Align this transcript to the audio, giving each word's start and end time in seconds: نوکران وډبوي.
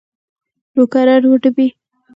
نوکران 0.75 1.23
وډبوي. 1.27 1.67